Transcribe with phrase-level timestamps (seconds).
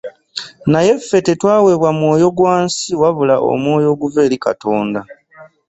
[0.71, 5.01] Naye ffe tetwaweebwa mwoyo gwa nsi, wabula omwoyo oguva eri Katonda.